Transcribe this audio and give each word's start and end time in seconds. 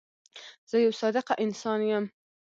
زه 0.69 0.75
یو 0.85 0.91
صادقه 1.01 1.33
انسان 1.45 1.79
یم. 1.91 2.05